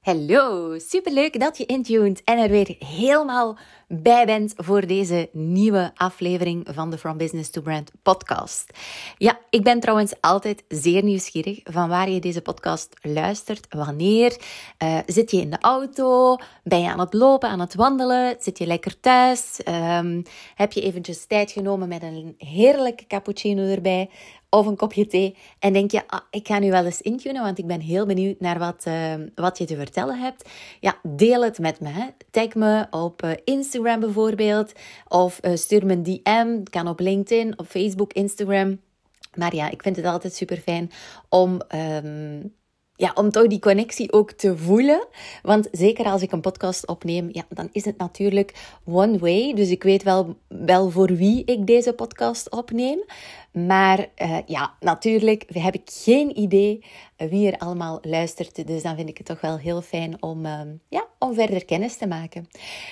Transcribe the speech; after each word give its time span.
Hallo, 0.00 0.78
superleuk 0.78 1.40
dat 1.40 1.58
je 1.58 1.66
intuned 1.66 2.24
en 2.24 2.38
er 2.38 2.48
weer 2.48 2.76
helemaal 2.78 3.58
bij 3.92 4.26
bent 4.26 4.52
voor 4.56 4.86
deze 4.86 5.28
nieuwe 5.32 5.90
aflevering 5.94 6.68
van 6.70 6.90
de 6.90 6.98
From 6.98 7.16
Business 7.16 7.50
to 7.50 7.60
Brand 7.60 7.90
podcast. 8.02 8.72
Ja, 9.16 9.38
ik 9.50 9.62
ben 9.62 9.80
trouwens 9.80 10.14
altijd 10.20 10.64
zeer 10.68 11.02
nieuwsgierig 11.02 11.60
van 11.64 11.88
waar 11.88 12.10
je 12.10 12.20
deze 12.20 12.42
podcast 12.42 12.96
luistert, 13.02 13.66
wanneer. 13.68 14.36
Uh, 14.82 14.98
zit 15.06 15.30
je 15.30 15.40
in 15.40 15.50
de 15.50 15.58
auto? 15.60 16.36
Ben 16.64 16.80
je 16.80 16.90
aan 16.90 17.00
het 17.00 17.14
lopen, 17.14 17.48
aan 17.48 17.60
het 17.60 17.74
wandelen? 17.74 18.36
Zit 18.38 18.58
je 18.58 18.66
lekker 18.66 19.00
thuis? 19.00 19.60
Um, 19.68 20.22
heb 20.54 20.72
je 20.72 20.82
eventjes 20.82 21.26
tijd 21.26 21.50
genomen 21.50 21.88
met 21.88 22.02
een 22.02 22.34
heerlijke 22.38 23.06
cappuccino 23.06 23.62
erbij? 23.62 24.10
of 24.50 24.66
een 24.66 24.76
kopje 24.76 25.06
thee 25.06 25.36
en 25.58 25.72
denk 25.72 25.90
je, 25.90 26.02
ah, 26.06 26.20
ik 26.30 26.46
ga 26.46 26.58
nu 26.58 26.70
wel 26.70 26.84
eens 26.84 27.00
intunen, 27.00 27.42
want 27.42 27.58
ik 27.58 27.66
ben 27.66 27.80
heel 27.80 28.06
benieuwd 28.06 28.40
naar 28.40 28.58
wat, 28.58 28.84
uh, 28.88 29.14
wat 29.34 29.58
je 29.58 29.64
te 29.64 29.76
vertellen 29.76 30.18
hebt. 30.18 30.48
Ja, 30.80 30.98
deel 31.02 31.44
het 31.44 31.58
met 31.58 31.80
me. 31.80 32.12
Tag 32.30 32.54
me 32.54 32.86
op 32.90 33.22
uh, 33.24 33.30
Instagram 33.80 34.00
bijvoorbeeld, 34.00 34.72
of 35.08 35.38
uh, 35.42 35.56
stuur 35.56 35.86
me 35.86 35.92
een 35.92 36.02
DM. 36.02 36.62
kan 36.70 36.88
op 36.88 37.00
LinkedIn, 37.00 37.58
op 37.58 37.66
Facebook, 37.66 38.12
Instagram. 38.12 38.80
Maar 39.34 39.54
ja, 39.54 39.70
ik 39.70 39.82
vind 39.82 39.96
het 39.96 40.04
altijd 40.04 40.34
super 40.34 40.56
fijn 40.56 40.90
om 41.28 41.60
um, 41.74 42.54
ja, 42.96 43.12
om 43.14 43.30
toch 43.30 43.46
die 43.46 43.58
connectie 43.58 44.12
ook 44.12 44.32
te 44.32 44.56
voelen. 44.56 45.06
Want 45.42 45.68
zeker 45.72 46.04
als 46.04 46.22
ik 46.22 46.32
een 46.32 46.40
podcast 46.40 46.86
opneem, 46.86 47.28
ja, 47.32 47.42
dan 47.48 47.68
is 47.72 47.84
het 47.84 47.98
natuurlijk 47.98 48.78
one 48.84 49.18
way. 49.18 49.54
Dus 49.54 49.70
ik 49.70 49.82
weet 49.82 50.02
wel, 50.02 50.36
wel 50.48 50.90
voor 50.90 51.14
wie 51.16 51.44
ik 51.44 51.66
deze 51.66 51.92
podcast 51.92 52.50
opneem. 52.50 53.04
Maar 53.52 54.08
uh, 54.22 54.38
ja, 54.46 54.74
natuurlijk 54.80 55.44
heb 55.52 55.74
ik 55.74 55.90
geen 55.92 56.38
idee 56.38 56.84
wie 57.16 57.50
er 57.50 57.58
allemaal 57.58 57.98
luistert. 58.02 58.66
Dus 58.66 58.82
dan 58.82 58.96
vind 58.96 59.08
ik 59.08 59.18
het 59.18 59.26
toch 59.26 59.40
wel 59.40 59.58
heel 59.58 59.82
fijn 59.82 60.22
om, 60.22 60.46
uh, 60.46 60.60
ja, 60.88 61.06
om 61.20 61.34
verder 61.34 61.64
kennis 61.64 61.96
te 61.96 62.06
maken. 62.06 62.48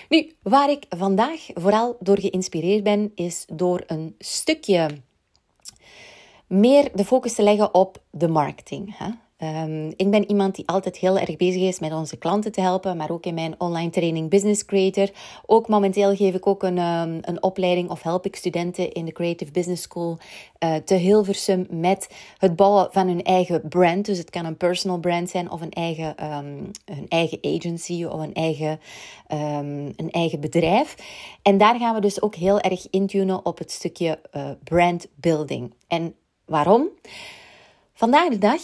Nu, 0.09 0.33
waar 0.43 0.71
ik 0.71 0.85
vandaag 0.89 1.47
vooral 1.55 1.97
door 2.01 2.21
geïnspireerd 2.21 2.83
ben, 2.83 3.13
is 3.15 3.45
door 3.53 3.83
een 3.87 4.15
stukje 4.19 4.89
meer 6.47 6.91
de 6.95 7.05
focus 7.05 7.35
te 7.35 7.43
leggen 7.43 7.75
op 7.75 8.03
de 8.11 8.29
marketing. 8.29 8.97
Um, 9.43 9.93
ik 9.97 10.11
ben 10.11 10.29
iemand 10.29 10.55
die 10.55 10.69
altijd 10.69 10.97
heel 10.97 11.19
erg 11.19 11.37
bezig 11.37 11.63
is 11.63 11.79
met 11.79 11.93
onze 11.93 12.17
klanten 12.17 12.53
te 12.53 12.61
helpen, 12.61 12.97
maar 12.97 13.11
ook 13.11 13.27
in 13.27 13.35
mijn 13.35 13.55
online 13.59 13.91
training 13.91 14.31
Business 14.31 14.65
Creator. 14.65 15.11
Ook 15.47 15.69
momenteel 15.69 16.17
geef 16.17 16.35
ik 16.35 16.47
ook 16.47 16.63
een, 16.63 16.79
um, 16.79 17.19
een 17.23 17.43
opleiding 17.43 17.91
of 17.91 18.03
help 18.03 18.27
ik 18.27 18.37
studenten 18.37 18.93
in 18.93 19.05
de 19.05 19.13
Creative 19.13 19.53
Business 19.53 19.83
School 19.83 20.19
uh, 20.65 20.75
te 20.75 20.95
Hilversum 20.95 21.67
met 21.71 22.15
het 22.39 22.57
bouwen 22.57 22.89
van 22.91 23.07
hun 23.07 23.23
eigen 23.23 23.69
brand. 23.69 24.07
Dus 24.07 24.19
het 24.19 24.31
kan 24.31 24.45
een 24.45 24.57
personal 24.57 24.99
brand 24.99 25.31
zijn 25.31 25.51
of 25.51 25.61
een 25.61 25.73
eigen, 25.73 26.15
een 26.25 27.09
eigen 27.09 27.39
agency 27.43 28.05
of 28.05 28.21
een 28.21 28.35
eigen, 28.35 28.81
een 29.97 30.11
eigen 30.11 30.41
bedrijf. 30.41 30.95
En 31.43 31.59
daar 31.59 31.79
gaan 31.79 31.95
we 31.95 32.01
dus 32.01 32.23
ook 32.23 32.35
heel 32.35 32.61
erg 32.61 32.91
intunen 32.91 33.47
op 33.47 33.59
het 33.59 33.71
stukje 33.71 34.21
uh, 34.37 34.51
brand 34.65 35.07
building. 35.15 35.75
En 35.89 36.15
waarom? 36.45 36.89
Vandaag 37.93 38.29
de 38.29 38.39
dag 38.39 38.61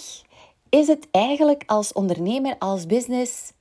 is 0.75 0.87
het 0.87 1.09
eigenlijk 1.11 1.63
als 1.67 1.93
ondernemer, 1.93 2.59
als 2.59 2.87
business 2.87 3.53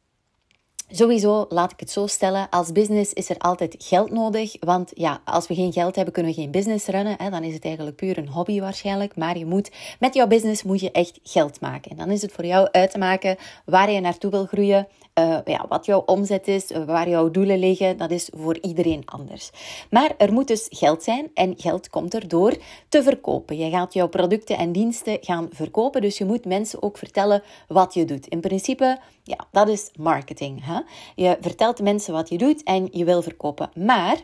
Sowieso, 0.95 1.45
laat 1.49 1.71
ik 1.71 1.79
het 1.79 1.91
zo 1.91 2.07
stellen, 2.07 2.49
als 2.49 2.71
business 2.71 3.13
is 3.13 3.29
er 3.29 3.37
altijd 3.37 3.75
geld 3.77 4.11
nodig. 4.11 4.55
Want 4.59 4.91
ja, 4.95 5.21
als 5.25 5.47
we 5.47 5.55
geen 5.55 5.73
geld 5.73 5.95
hebben, 5.95 6.13
kunnen 6.13 6.31
we 6.33 6.41
geen 6.41 6.51
business 6.51 6.85
runnen. 6.85 7.15
Hè? 7.17 7.29
Dan 7.29 7.43
is 7.43 7.53
het 7.53 7.65
eigenlijk 7.65 7.95
puur 7.95 8.17
een 8.17 8.27
hobby 8.27 8.59
waarschijnlijk. 8.59 9.15
Maar 9.15 9.37
je 9.37 9.45
moet, 9.45 9.71
met 9.99 10.13
jouw 10.13 10.27
business 10.27 10.63
moet 10.63 10.79
je 10.79 10.91
echt 10.91 11.19
geld 11.23 11.61
maken. 11.61 11.91
En 11.91 11.97
dan 11.97 12.11
is 12.11 12.21
het 12.21 12.31
voor 12.31 12.45
jou 12.45 12.67
uit 12.71 12.91
te 12.91 12.97
maken 12.97 13.37
waar 13.65 13.91
je 13.91 13.99
naartoe 13.99 14.31
wil 14.31 14.45
groeien. 14.45 14.87
Uh, 15.19 15.37
ja, 15.45 15.65
wat 15.69 15.85
jouw 15.85 16.03
omzet 16.05 16.47
is, 16.47 16.71
waar 16.85 17.09
jouw 17.09 17.31
doelen 17.31 17.59
liggen, 17.59 17.97
dat 17.97 18.11
is 18.11 18.29
voor 18.35 18.57
iedereen 18.61 19.01
anders. 19.05 19.49
Maar 19.89 20.13
er 20.17 20.33
moet 20.33 20.47
dus 20.47 20.67
geld 20.69 21.03
zijn 21.03 21.31
en 21.33 21.53
geld 21.57 21.89
komt 21.89 22.13
erdoor 22.13 22.57
te 22.89 23.03
verkopen. 23.03 23.57
Je 23.57 23.69
gaat 23.69 23.93
jouw 23.93 24.07
producten 24.07 24.57
en 24.57 24.71
diensten 24.71 25.17
gaan 25.21 25.49
verkopen, 25.51 26.01
dus 26.01 26.17
je 26.17 26.25
moet 26.25 26.45
mensen 26.45 26.83
ook 26.83 26.97
vertellen 26.97 27.43
wat 27.67 27.93
je 27.93 28.05
doet. 28.05 28.27
In 28.27 28.39
principe, 28.39 28.99
ja, 29.23 29.47
dat 29.51 29.67
is 29.67 29.91
marketing. 29.99 30.65
Hè? 30.65 30.79
Je 31.15 31.37
vertelt 31.41 31.81
mensen 31.81 32.13
wat 32.13 32.29
je 32.29 32.37
doet 32.37 32.63
en 32.63 32.87
je 32.91 33.05
wil 33.05 33.21
verkopen. 33.21 33.69
Maar 33.75 34.17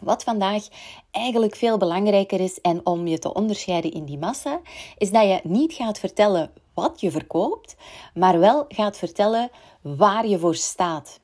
wat 0.00 0.22
vandaag 0.22 0.68
eigenlijk 1.10 1.56
veel 1.56 1.76
belangrijker 1.76 2.40
is 2.40 2.60
en 2.60 2.86
om 2.86 3.06
je 3.06 3.18
te 3.18 3.34
onderscheiden 3.34 3.92
in 3.92 4.04
die 4.04 4.18
massa, 4.18 4.60
is 4.98 5.10
dat 5.10 5.22
je 5.22 5.40
niet 5.42 5.72
gaat 5.72 5.98
vertellen 5.98 6.50
wat 6.74 7.00
je 7.00 7.10
verkoopt, 7.10 7.76
maar 8.14 8.38
wel 8.38 8.64
gaat 8.68 8.96
vertellen 8.96 9.50
waar 9.80 10.26
je 10.26 10.38
voor 10.38 10.54
staat. 10.54 11.20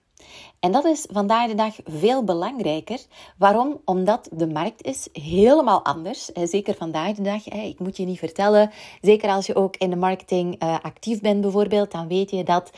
En 0.61 0.73
dat 0.73 0.85
is 0.85 1.07
vandaag 1.11 1.49
de 1.49 1.55
dag 1.55 1.75
veel 1.85 2.25
belangrijker. 2.25 2.99
Waarom? 3.39 3.81
Omdat 3.85 4.29
de 4.33 4.47
markt 4.47 4.83
is 4.83 5.09
helemaal 5.13 5.85
anders. 5.85 6.25
Zeker 6.25 6.75
vandaag 6.75 7.15
de 7.15 7.23
dag. 7.23 7.49
Ik 7.49 7.79
moet 7.79 7.97
je 7.97 8.05
niet 8.05 8.19
vertellen. 8.19 8.71
Zeker 9.01 9.31
als 9.31 9.47
je 9.47 9.55
ook 9.55 9.77
in 9.77 9.91
de 9.91 9.97
marketing 9.97 10.59
eh, 10.59 10.77
actief 10.83 11.21
bent 11.21 11.41
bijvoorbeeld. 11.41 11.91
Dan 11.91 12.09
weet 12.09 12.31
je 12.31 12.45
dat 12.45 12.71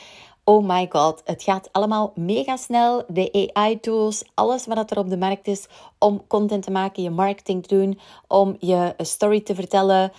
Oh 0.44 0.66
my 0.66 0.86
god, 0.88 1.22
het 1.24 1.42
gaat 1.42 1.68
allemaal 1.72 2.12
mega 2.14 2.56
snel. 2.56 3.04
De 3.08 3.50
AI-tools, 3.52 4.24
alles 4.34 4.66
wat 4.66 4.90
er 4.90 4.98
op 4.98 5.10
de 5.10 5.16
markt 5.16 5.46
is 5.46 5.66
om 5.98 6.26
content 6.26 6.62
te 6.62 6.70
maken, 6.70 7.02
je 7.02 7.10
marketing 7.10 7.66
te 7.66 7.74
doen, 7.74 8.00
om 8.26 8.56
je 8.58 8.94
story 8.98 9.40
te 9.40 9.54
vertellen. 9.54 10.12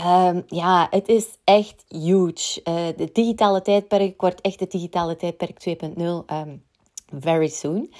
Um, 0.00 0.42
ja, 0.46 0.86
het 0.90 1.08
is 1.08 1.26
echt 1.44 1.84
huge. 1.88 2.60
Uh, 2.64 2.74
de 2.96 3.10
digitale 3.12 3.62
tijdperk 3.62 4.20
wordt 4.20 4.40
echt 4.40 4.60
het 4.60 4.70
digitale 4.70 5.16
tijdperk 5.16 5.76
2.0. 5.94 6.02
Um, 6.02 6.64
very 7.20 7.48
soon. 7.48 7.92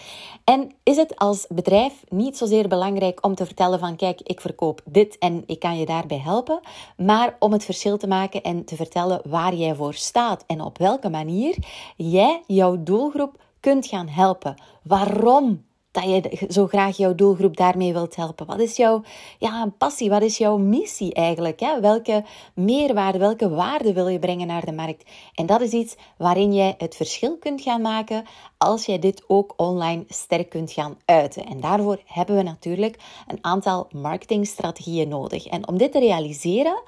En 0.44 0.72
is 0.82 0.96
het 0.96 1.16
als 1.16 1.46
bedrijf 1.48 2.04
niet 2.08 2.36
zozeer 2.36 2.68
belangrijk 2.68 3.24
om 3.24 3.34
te 3.34 3.46
vertellen 3.46 3.78
van 3.78 3.96
kijk, 3.96 4.20
ik 4.20 4.40
verkoop 4.40 4.80
dit 4.84 5.18
en 5.18 5.42
ik 5.46 5.58
kan 5.58 5.78
je 5.78 5.86
daarbij 5.86 6.18
helpen, 6.18 6.60
maar 6.96 7.36
om 7.38 7.52
het 7.52 7.64
verschil 7.64 7.96
te 7.96 8.06
maken 8.06 8.42
en 8.42 8.64
te 8.64 8.76
vertellen 8.76 9.20
waar 9.24 9.54
jij 9.54 9.74
voor 9.74 9.94
staat 9.94 10.44
en 10.46 10.60
op 10.60 10.78
welke 10.78 11.08
manier 11.08 11.56
jij 11.96 12.42
jouw 12.46 12.82
doelgroep 12.82 13.42
kunt 13.60 13.86
gaan 13.86 14.08
helpen. 14.08 14.62
Waarom 14.82 15.64
dat 15.96 16.04
je 16.04 16.46
zo 16.48 16.66
graag 16.66 16.96
jouw 16.96 17.14
doelgroep 17.14 17.56
daarmee 17.56 17.92
wilt 17.92 18.16
helpen? 18.16 18.46
Wat 18.46 18.60
is 18.60 18.76
jouw 18.76 19.02
ja, 19.38 19.72
passie? 19.78 20.10
Wat 20.10 20.22
is 20.22 20.38
jouw 20.38 20.56
missie 20.56 21.14
eigenlijk? 21.14 21.60
Welke 21.80 22.24
meerwaarde, 22.54 23.18
welke 23.18 23.48
waarde 23.48 23.92
wil 23.92 24.08
je 24.08 24.18
brengen 24.18 24.46
naar 24.46 24.64
de 24.64 24.72
markt? 24.72 25.04
En 25.34 25.46
dat 25.46 25.60
is 25.60 25.70
iets 25.70 25.96
waarin 26.16 26.54
jij 26.54 26.74
het 26.78 26.96
verschil 26.96 27.36
kunt 27.38 27.60
gaan 27.62 27.80
maken 27.80 28.24
als 28.58 28.86
jij 28.86 28.98
dit 28.98 29.24
ook 29.26 29.54
online 29.56 30.04
sterk 30.08 30.48
kunt 30.48 30.72
gaan 30.72 30.98
uiten. 31.04 31.46
En 31.46 31.60
daarvoor 31.60 32.00
hebben 32.06 32.36
we 32.36 32.42
natuurlijk 32.42 32.98
een 33.26 33.38
aantal 33.40 33.88
marketingstrategieën 33.90 35.08
nodig. 35.08 35.46
En 35.46 35.68
om 35.68 35.78
dit 35.78 35.92
te 35.92 35.98
realiseren, 35.98 36.82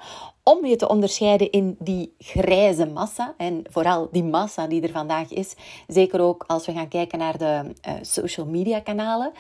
om 0.49 0.67
je 0.67 0.77
te 0.77 0.89
onderscheiden 0.89 1.51
in 1.51 1.77
die 1.79 2.15
grijze 2.19 2.87
massa. 2.87 3.35
En 3.37 3.65
vooral 3.71 4.09
die 4.13 4.25
massa 4.25 4.67
die 4.67 4.83
er 4.83 4.91
vandaag 4.91 5.31
is. 5.31 5.55
Zeker 5.87 6.21
ook 6.21 6.45
als 6.47 6.67
we 6.67 6.73
gaan 6.73 6.89
kijken 6.89 7.19
naar 7.19 7.39
de 7.39 7.75
uh, 7.89 7.95
social 8.01 8.47
media 8.47 8.81
kanalen. 8.81 9.33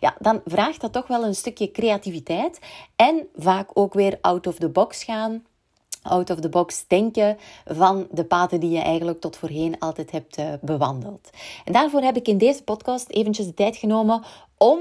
Ja, 0.00 0.14
dan 0.18 0.40
vraagt 0.44 0.80
dat 0.80 0.92
toch 0.92 1.06
wel 1.06 1.24
een 1.24 1.34
stukje 1.34 1.70
creativiteit. 1.70 2.60
En 2.96 3.28
vaak 3.36 3.70
ook 3.72 3.94
weer 3.94 4.18
out 4.20 4.46
of 4.46 4.54
the 4.54 4.68
box 4.68 5.04
gaan 5.04 5.44
out 6.02 6.30
of 6.30 6.40
the 6.40 6.48
box 6.48 6.84
denken 6.86 7.36
van 7.64 8.06
de 8.10 8.24
paden 8.24 8.60
die 8.60 8.70
je 8.70 8.80
eigenlijk 8.80 9.20
tot 9.20 9.36
voorheen 9.36 9.78
altijd 9.78 10.10
hebt 10.10 10.38
uh, 10.38 10.52
bewandeld. 10.60 11.30
En 11.64 11.72
daarvoor 11.72 12.00
heb 12.00 12.16
ik 12.16 12.28
in 12.28 12.38
deze 12.38 12.62
podcast 12.62 13.08
eventjes 13.10 13.46
de 13.46 13.54
tijd 13.54 13.76
genomen 13.76 14.22
om 14.58 14.80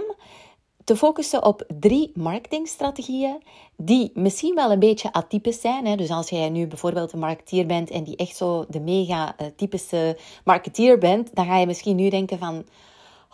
te 0.83 0.95
focussen 0.95 1.45
op 1.45 1.65
drie 1.79 2.11
marketingstrategieën 2.15 3.43
die 3.75 4.11
misschien 4.13 4.55
wel 4.55 4.71
een 4.71 4.79
beetje 4.79 5.13
atypisch 5.13 5.61
zijn. 5.61 5.85
Hè? 5.85 5.95
Dus 5.95 6.09
als 6.09 6.29
jij 6.29 6.49
nu 6.49 6.67
bijvoorbeeld 6.67 7.13
een 7.13 7.19
marketeer 7.19 7.65
bent 7.65 7.89
en 7.89 8.03
die 8.03 8.15
echt 8.15 8.35
zo 8.35 8.65
de 8.69 8.79
mega 8.79 9.35
uh, 9.41 9.47
typische 9.55 10.17
marketeer 10.43 10.97
bent, 10.97 11.35
dan 11.35 11.45
ga 11.45 11.57
je 11.57 11.65
misschien 11.65 11.95
nu 11.95 12.09
denken 12.09 12.37
van... 12.37 12.65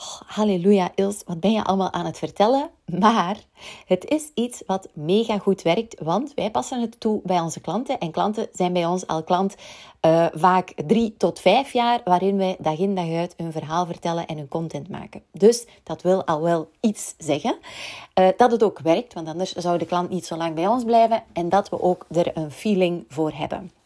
Oh, 0.01 0.21
halleluja, 0.25 0.91
Ils, 0.95 1.23
wat 1.25 1.39
ben 1.39 1.51
je 1.51 1.63
allemaal 1.63 1.91
aan 1.91 2.05
het 2.05 2.17
vertellen? 2.17 2.69
Maar 2.99 3.37
het 3.85 4.05
is 4.05 4.31
iets 4.33 4.63
wat 4.65 4.89
mega 4.93 5.37
goed 5.37 5.61
werkt, 5.61 5.99
want 6.01 6.33
wij 6.33 6.51
passen 6.51 6.81
het 6.81 6.99
toe 6.99 7.21
bij 7.23 7.39
onze 7.39 7.59
klanten. 7.59 7.99
En 7.99 8.11
klanten 8.11 8.47
zijn 8.51 8.73
bij 8.73 8.85
ons 8.85 9.07
al 9.07 9.23
klant 9.23 9.55
uh, 10.05 10.25
vaak 10.33 10.73
drie 10.87 11.15
tot 11.17 11.39
vijf 11.39 11.73
jaar, 11.73 12.01
waarin 12.03 12.37
wij 12.37 12.55
dag 12.59 12.77
in 12.77 12.95
dag 12.95 13.13
uit 13.13 13.33
hun 13.37 13.51
verhaal 13.51 13.85
vertellen 13.85 14.27
en 14.27 14.37
hun 14.37 14.47
content 14.47 14.89
maken. 14.89 15.21
Dus 15.31 15.65
dat 15.83 16.01
wil 16.01 16.25
al 16.25 16.41
wel 16.41 16.69
iets 16.79 17.13
zeggen. 17.17 17.57
Uh, 18.19 18.27
dat 18.37 18.51
het 18.51 18.63
ook 18.63 18.79
werkt, 18.79 19.13
want 19.13 19.27
anders 19.27 19.51
zou 19.53 19.77
de 19.77 19.85
klant 19.85 20.09
niet 20.09 20.25
zo 20.25 20.37
lang 20.37 20.55
bij 20.55 20.67
ons 20.67 20.83
blijven. 20.83 21.23
En 21.33 21.49
dat 21.49 21.69
we 21.69 21.81
ook 21.81 22.05
er 22.11 22.37
een 22.37 22.51
feeling 22.51 23.05
voor 23.07 23.31
hebben. 23.33 23.78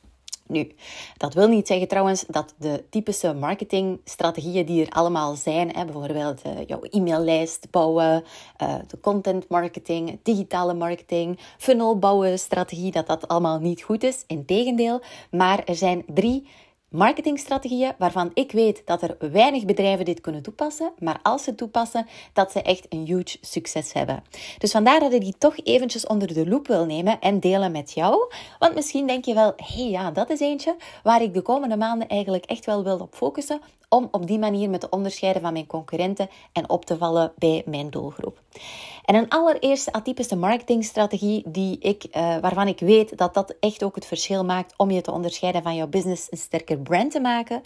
Nu, 0.48 0.72
dat 1.18 1.34
wil 1.34 1.48
niet 1.48 1.68
zeggen 1.68 1.88
trouwens 1.88 2.26
dat 2.28 2.54
de 2.58 2.84
typische 2.90 3.34
marketingstrategieën 3.34 4.66
die 4.66 4.86
er 4.86 4.92
allemaal 4.92 5.36
zijn, 5.36 5.76
hè, 5.76 5.86
bijvoorbeeld 5.86 6.42
uh, 6.46 6.52
jouw 6.68 6.82
e-maillijst 6.90 7.68
bouwen, 7.72 8.24
uh, 8.62 8.76
de 8.88 9.00
content 9.00 9.50
marketing, 9.50 10.20
digitale 10.24 10.74
marketing, 10.74 11.40
funnel 11.58 12.00
bouwen, 12.00 12.40
strategie, 12.40 12.92
dat 12.92 13.08
dat 13.08 13.28
allemaal 13.28 13.60
niet 13.60 13.82
goed 13.82 14.04
is. 14.04 14.24
Integendeel, 14.28 15.02
maar 15.32 15.64
er 15.64 15.76
zijn 15.76 16.04
drie 16.08 16.48
marketingstrategieën 16.94 17.94
waarvan 17.98 18.32
ik 18.34 18.52
weet 18.52 18.82
dat 18.86 19.02
er 19.02 19.18
weinig 19.32 19.66
bedrijven 19.66 20.06
dit 20.06 20.22
kunnen 20.22 20.42
toepassen, 20.42 20.92
maar 21.00 21.20
als 21.24 21.44
ze 21.44 21.56
toepassen, 21.56 22.08
dat 22.34 22.52
ze 22.52 22.62
echt 22.62 22.86
een 22.90 23.06
huge 23.06 23.38
succes 23.42 23.94
hebben. 23.94 24.24
Dus 24.58 24.72
vandaar 24.72 25.00
dat 25.00 25.14
ik 25.14 25.22
die 25.22 25.36
toch 25.38 25.56
eventjes 25.64 26.08
onder 26.08 26.34
de 26.34 26.48
loep 26.48 26.68
wil 26.68 26.86
nemen 26.86 27.20
en 27.20 27.40
delen 27.40 27.72
met 27.72 27.92
jou. 27.92 28.34
Want 28.60 28.76
misschien 28.76 29.08
denk 29.08 29.26
je 29.26 29.34
wel, 29.34 29.54
hé 29.56 29.82
hey, 29.82 29.90
ja, 29.90 30.12
dat 30.12 30.30
is 30.30 30.40
eentje 30.40 30.76
waar 31.04 31.22
ik 31.22 31.34
de 31.34 31.42
komende 31.42 31.78
maanden 31.78 32.08
eigenlijk 32.08 32.46
echt 32.46 32.66
wel 32.66 32.84
wil 32.84 32.98
op 32.98 33.16
focussen, 33.16 33.62
om 33.90 34.08
op 34.12 34.28
die 34.28 34.40
manier 34.40 34.70
me 34.70 34.78
te 34.78 34.90
onderscheiden 34.90 35.42
van 35.42 35.54
mijn 35.54 35.68
concurrenten 35.68 36.30
en 36.52 36.70
op 36.70 36.86
te 36.86 36.98
vallen 36.98 37.32
bij 37.36 37.64
mijn 37.66 37.90
doelgroep. 37.90 38.40
En 39.04 39.16
een 39.16 39.30
allereerste 39.30 39.92
atypische 39.92 40.36
marketingstrategie 40.36 41.44
die 41.48 41.78
ik, 41.80 42.04
uh, 42.04 42.38
waarvan 42.38 42.68
ik 42.68 42.80
weet 42.80 43.18
dat 43.18 43.34
dat 43.34 43.56
echt 43.60 43.84
ook 43.84 43.96
het 43.96 44.06
verschil 44.06 44.46
maakt 44.46 44.74
om 44.78 44.92
je 44.92 45.02
te 45.02 45.12
onderscheiden 45.12 45.64
van 45.64 45.76
jouw 45.76 45.88
business 45.88 46.28
een 46.32 46.38
sterker 46.38 46.78
brand 46.78 47.12
te 47.12 47.20
maken, 47.20 47.62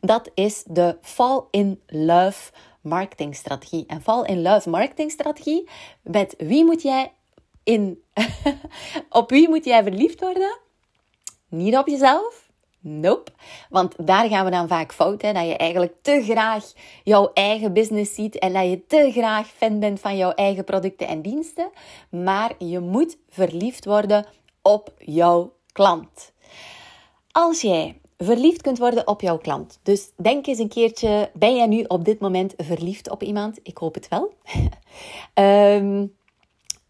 dat 0.00 0.30
is 0.34 0.62
de 0.66 0.96
Fall 1.00 1.40
in 1.50 1.80
Love 1.86 2.52
marketingstrategie. 2.80 3.84
En 3.86 4.02
Fall 4.02 4.24
in 4.24 4.42
Love 4.42 4.70
marketingstrategie, 4.70 5.68
met 6.02 6.34
wie 6.38 6.64
moet 6.64 6.82
jij 6.82 7.12
in, 7.62 8.02
op 9.10 9.30
wie 9.30 9.48
moet 9.48 9.64
jij 9.64 9.82
verliefd 9.82 10.20
worden? 10.20 10.58
Niet 11.48 11.76
op 11.76 11.86
jezelf, 11.86 12.50
Nope. 12.84 13.30
Want 13.70 13.94
daar 14.06 14.28
gaan 14.28 14.44
we 14.44 14.50
dan 14.50 14.68
vaak 14.68 14.92
fout. 14.92 15.22
Hè? 15.22 15.32
Dat 15.32 15.46
je 15.46 15.56
eigenlijk 15.56 15.94
te 16.02 16.22
graag 16.22 16.72
jouw 17.04 17.30
eigen 17.34 17.72
business 17.72 18.14
ziet 18.14 18.38
en 18.38 18.52
dat 18.52 18.68
je 18.68 18.86
te 18.86 19.10
graag 19.12 19.46
fan 19.46 19.80
bent 19.80 20.00
van 20.00 20.16
jouw 20.16 20.30
eigen 20.30 20.64
producten 20.64 21.08
en 21.08 21.22
diensten. 21.22 21.70
Maar 22.08 22.52
je 22.58 22.80
moet 22.80 23.16
verliefd 23.28 23.84
worden 23.84 24.26
op 24.62 24.92
jouw 24.98 25.52
klant. 25.72 26.32
Als 27.30 27.60
jij 27.60 28.00
verliefd 28.18 28.62
kunt 28.62 28.78
worden 28.78 29.06
op 29.06 29.20
jouw 29.20 29.38
klant. 29.38 29.78
Dus 29.82 30.10
denk 30.16 30.46
eens 30.46 30.58
een 30.58 30.68
keertje, 30.68 31.30
ben 31.34 31.56
jij 31.56 31.66
nu 31.66 31.84
op 31.88 32.04
dit 32.04 32.20
moment 32.20 32.54
verliefd 32.56 33.10
op 33.10 33.22
iemand? 33.22 33.58
Ik 33.62 33.78
hoop 33.78 33.94
het 33.94 34.08
wel. 34.08 34.32
um, 35.34 36.14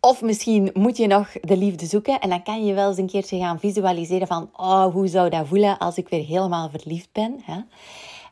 Of 0.07 0.23
misschien 0.23 0.71
moet 0.73 0.97
je 0.97 1.07
nog 1.07 1.33
de 1.41 1.57
liefde 1.57 1.87
zoeken 1.87 2.21
en 2.21 2.29
dan 2.29 2.43
kan 2.43 2.65
je 2.65 2.75
wel 2.75 2.89
eens 2.89 2.99
een 2.99 3.07
keertje 3.07 3.39
gaan 3.39 3.59
visualiseren 3.59 4.27
van, 4.27 4.51
oh, 4.57 4.87
hoe 4.93 5.07
zou 5.07 5.29
dat 5.29 5.47
voelen 5.47 5.79
als 5.79 5.97
ik 5.97 6.09
weer 6.09 6.25
helemaal 6.25 6.71
verliefd 6.71 7.09
ben? 7.13 7.41
Hè? 7.45 7.61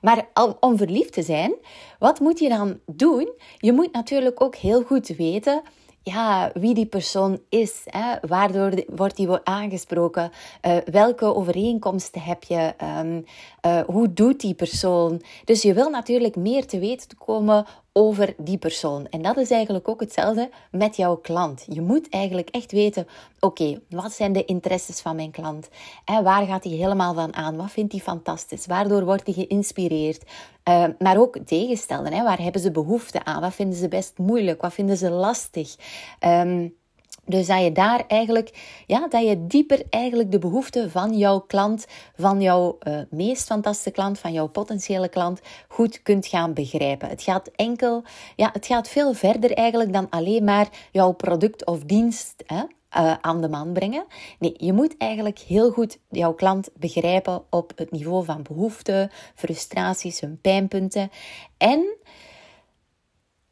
Maar 0.00 0.28
om 0.60 0.76
verliefd 0.76 1.12
te 1.12 1.22
zijn, 1.22 1.54
wat 1.98 2.20
moet 2.20 2.38
je 2.38 2.48
dan 2.48 2.78
doen? 2.86 3.32
Je 3.58 3.72
moet 3.72 3.92
natuurlijk 3.92 4.42
ook 4.42 4.56
heel 4.56 4.82
goed 4.82 5.06
weten 5.06 5.62
ja, 6.02 6.50
wie 6.54 6.74
die 6.74 6.86
persoon 6.86 7.40
is. 7.48 7.82
Hè? 7.84 8.16
Waardoor 8.28 8.84
wordt 8.86 9.16
die 9.16 9.28
aangesproken? 9.44 10.30
Uh, 10.66 10.76
welke 10.84 11.34
overeenkomsten 11.34 12.22
heb 12.22 12.42
je? 12.42 12.74
Um, 12.98 13.24
uh, 13.66 13.80
hoe 13.86 14.12
doet 14.12 14.40
die 14.40 14.54
persoon? 14.54 15.22
Dus 15.44 15.62
je 15.62 15.74
wil 15.74 15.90
natuurlijk 15.90 16.36
meer 16.36 16.66
te 16.66 16.78
weten 16.78 17.18
komen 17.18 17.66
over 18.00 18.34
die 18.36 18.58
persoon. 18.58 19.06
En 19.10 19.22
dat 19.22 19.36
is 19.36 19.50
eigenlijk 19.50 19.88
ook 19.88 20.00
hetzelfde 20.00 20.50
met 20.70 20.96
jouw 20.96 21.16
klant. 21.16 21.66
Je 21.68 21.80
moet 21.80 22.08
eigenlijk 22.08 22.48
echt 22.48 22.72
weten, 22.72 23.06
oké, 23.40 23.80
wat 23.88 24.12
zijn 24.12 24.32
de 24.32 24.44
interesses 24.44 25.00
van 25.00 25.16
mijn 25.16 25.30
klant? 25.30 25.68
En 26.04 26.22
waar 26.22 26.46
gaat 26.46 26.64
hij 26.64 26.72
helemaal 26.72 27.14
van 27.14 27.34
aan? 27.34 27.56
Wat 27.56 27.70
vindt 27.70 27.92
hij 27.92 28.00
fantastisch? 28.00 28.66
Waardoor 28.66 29.04
wordt 29.04 29.26
hij 29.26 29.34
geïnspireerd? 29.34 30.22
Uh, 30.68 30.84
maar 30.98 31.18
ook 31.18 31.38
tegenstellen, 31.44 32.12
hè? 32.12 32.22
waar 32.22 32.42
hebben 32.42 32.60
ze 32.60 32.70
behoefte 32.70 33.24
aan? 33.24 33.40
Wat 33.40 33.54
vinden 33.54 33.78
ze 33.78 33.88
best 33.88 34.18
moeilijk? 34.18 34.60
Wat 34.60 34.72
vinden 34.72 34.96
ze 34.96 35.10
lastig? 35.10 35.76
Um, 36.20 36.74
dus 37.24 37.46
dat 37.46 37.62
je 37.62 37.72
daar 37.72 38.04
eigenlijk, 38.06 38.82
ja, 38.86 39.08
dat 39.08 39.22
je 39.22 39.46
dieper 39.46 39.82
eigenlijk 39.90 40.30
de 40.30 40.38
behoeften 40.38 40.90
van 40.90 41.18
jouw 41.18 41.40
klant, 41.40 41.86
van 42.16 42.40
jouw 42.40 42.78
uh, 42.82 43.00
meest 43.10 43.46
fantastische 43.46 43.90
klant, 43.90 44.18
van 44.18 44.32
jouw 44.32 44.46
potentiële 44.46 45.08
klant, 45.08 45.40
goed 45.68 46.02
kunt 46.02 46.26
gaan 46.26 46.54
begrijpen. 46.54 47.08
Het 47.08 47.22
gaat 47.22 47.50
enkel, 47.56 48.02
ja, 48.36 48.50
het 48.52 48.66
gaat 48.66 48.88
veel 48.88 49.14
verder 49.14 49.52
eigenlijk 49.52 49.92
dan 49.92 50.06
alleen 50.10 50.44
maar 50.44 50.68
jouw 50.90 51.12
product 51.12 51.66
of 51.66 51.82
dienst 51.82 52.42
hè, 52.46 52.62
uh, 52.98 53.14
aan 53.20 53.40
de 53.40 53.48
man 53.48 53.72
brengen. 53.72 54.04
Nee, 54.38 54.54
je 54.56 54.72
moet 54.72 54.94
eigenlijk 54.98 55.38
heel 55.38 55.70
goed 55.70 55.98
jouw 56.08 56.34
klant 56.34 56.70
begrijpen 56.74 57.42
op 57.50 57.72
het 57.76 57.90
niveau 57.90 58.24
van 58.24 58.42
behoeften, 58.42 59.10
frustraties, 59.34 60.20
hun 60.20 60.38
pijnpunten. 60.40 61.10
En 61.56 61.96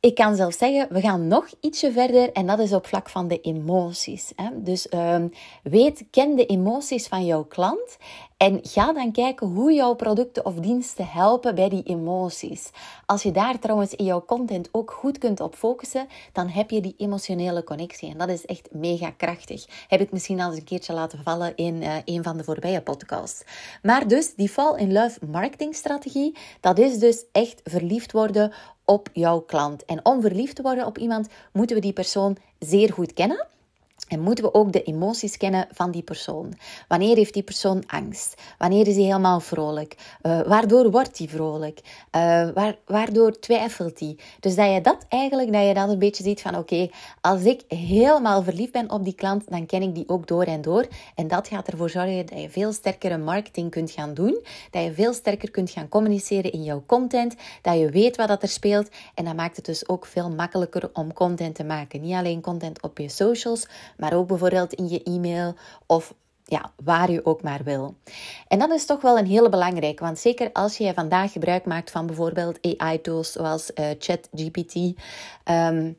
ik 0.01 0.15
kan 0.15 0.37
zelfs 0.37 0.59
zeggen, 0.59 0.87
we 0.91 1.01
gaan 1.01 1.29
nog 1.29 1.47
ietsje 1.61 1.93
verder 1.93 2.33
en 2.33 2.47
dat 2.47 2.59
is 2.59 2.73
op 2.73 2.87
vlak 2.87 3.09
van 3.09 3.29
de 3.29 3.41
emoties. 3.41 4.33
Hè? 4.37 4.63
Dus 4.63 4.93
um, 4.93 5.33
weet, 5.63 6.05
ken 6.11 6.37
de 6.37 6.47
emoties 6.47 7.07
van 7.07 7.27
jouw 7.27 7.45
klant 7.45 7.97
en 8.39 8.59
ga 8.63 8.93
dan 8.93 9.13
kijken 9.13 9.47
hoe 9.47 9.73
jouw 9.73 9.95
producten 9.95 10.47
of 10.47 10.55
diensten 10.55 11.09
helpen 11.09 11.55
bij 11.55 11.69
die 11.69 11.83
emoties. 11.83 12.71
Als 13.07 13.23
je 13.23 13.31
daar 13.31 13.59
trouwens 13.59 13.95
in 13.95 14.05
jouw 14.05 14.25
content 14.25 14.69
ook 14.73 14.91
goed 14.91 15.19
kunt 15.19 15.41
op 15.41 15.55
focussen, 15.55 16.07
dan 16.33 16.49
heb 16.49 16.71
je 16.71 16.81
die 16.81 16.95
emotionele 16.97 17.65
connectie. 17.65 18.11
En 18.11 18.19
dat 18.19 18.29
is 18.29 18.47
echt 18.47 18.69
mega 18.73 19.11
krachtig. 19.11 19.67
Heb 19.89 20.01
ik 20.01 20.13
misschien 20.13 20.41
al 20.41 20.49
eens 20.49 20.59
een 20.59 20.65
keertje 20.65 20.93
laten 20.93 21.23
vallen 21.23 21.57
in 21.57 21.83
uh, 21.83 21.95
een 22.05 22.23
van 22.23 22.37
de 22.37 22.45
voorbije 22.45 22.81
podcasts. 22.81 23.45
Maar 23.83 24.09
dus 24.09 24.35
die 24.35 24.49
fall 24.49 24.77
in 24.77 24.93
love 24.93 25.27
marketingstrategie, 25.27 26.37
dat 26.61 26.79
is 26.79 26.99
dus 26.99 27.25
echt 27.33 27.61
verliefd 27.65 28.13
worden 28.13 28.53
op 28.85 29.09
jouw 29.13 29.41
klant. 29.41 29.85
En 29.85 30.05
om 30.05 30.21
verliefd 30.21 30.57
te 30.57 30.63
worden 30.63 30.87
op 30.87 30.99
iemand, 30.99 31.29
moeten 31.53 31.77
we 31.77 31.83
die 31.83 31.93
persoon 31.93 32.37
zeer 32.59 32.93
goed 32.93 33.13
kennen. 33.13 33.47
En 34.09 34.21
moeten 34.21 34.45
we 34.45 34.55
ook 34.55 34.73
de 34.73 34.83
emoties 34.83 35.37
kennen 35.37 35.69
van 35.73 35.91
die 35.91 36.03
persoon. 36.03 36.59
Wanneer 36.89 37.17
heeft 37.17 37.35
die 37.35 37.43
persoon 37.43 37.83
angst? 37.87 38.35
Wanneer 38.59 38.87
is 38.87 38.95
hij 38.95 39.05
helemaal 39.05 39.41
vrolijk? 39.41 39.97
Uh, 40.23 40.41
waardoor 40.41 40.91
wordt 40.91 41.19
hij 41.19 41.29
vrolijk? 41.29 41.81
Uh, 42.17 42.49
waar, 42.51 42.77
waardoor 42.87 43.39
twijfelt 43.39 44.01
hij? 44.01 44.17
Dus 44.41 44.55
dat 44.55 44.73
je 44.73 44.81
dat 44.81 45.07
eigenlijk, 45.09 45.53
dat 45.53 45.67
je 45.67 45.75
dat 45.75 45.89
een 45.89 45.99
beetje 45.99 46.23
ziet 46.23 46.41
van 46.41 46.57
oké, 46.57 46.89
als 47.21 47.45
ik 47.45 47.63
helemaal 47.69 48.43
verliefd 48.43 48.73
ben 48.73 48.91
op 48.91 49.05
die 49.05 49.15
klant, 49.15 49.51
dan 49.51 49.67
ken 49.67 49.83
ik 49.83 49.95
die 49.95 50.09
ook 50.09 50.27
door 50.27 50.45
en 50.45 50.61
door. 50.61 50.87
En 51.15 51.29
dat 51.29 51.49
gaat 51.49 51.69
ervoor 51.69 51.91
zorgen 51.91 52.27
dat 52.27 52.41
je 52.41 52.51
veel 52.51 52.73
sterkere 52.73 53.19
marketing 53.19 53.71
kunt 53.71 53.91
gaan 53.91 54.15
doen. 54.15 54.43
Dat 54.71 54.85
je 54.85 54.93
veel 54.93 55.13
sterker 55.13 55.51
kunt 55.51 55.71
gaan 55.71 55.89
communiceren 55.89 56.53
in 56.53 56.63
jouw 56.63 56.83
content. 56.87 57.35
Dat 57.63 57.79
je 57.79 57.91
weet 57.91 58.17
wat 58.17 58.29
dat 58.29 58.43
er 58.43 58.49
speelt. 58.49 58.89
En 59.15 59.25
dat 59.25 59.37
maakt 59.37 59.57
het 59.57 59.65
dus 59.65 59.89
ook 59.89 60.07
veel 60.07 60.31
makkelijker 60.31 60.91
om 60.93 61.13
content 61.13 61.55
te 61.55 61.65
maken. 61.65 62.01
Niet 62.01 62.15
alleen 62.15 62.41
content 62.41 62.83
op 62.83 62.99
je 62.99 63.09
socials, 63.09 63.67
maar 63.99 64.13
ook 64.13 64.27
bijvoorbeeld 64.27 64.73
in 64.73 64.89
je 64.89 65.03
e-mail 65.03 65.55
of 65.87 66.15
ja, 66.45 66.73
waar 66.85 67.11
je 67.11 67.25
ook 67.25 67.43
maar 67.43 67.61
wil. 67.65 67.95
En 68.49 68.59
dat 68.59 68.71
is 68.71 68.87
toch 68.87 69.01
wel 69.01 69.19
een 69.19 69.27
hele 69.27 69.49
belangrijke, 69.49 70.05
want 70.05 70.19
zeker 70.19 70.53
als 70.53 70.77
je 70.77 70.95
vandaag 70.95 71.33
gebruik 71.33 71.65
maakt 71.65 71.91
van 71.91 72.07
bijvoorbeeld 72.07 72.59
AI-tools 72.77 73.33
zoals 73.33 73.71
uh, 73.75 73.87
ChatGPT. 73.99 74.75
Um, 75.45 75.97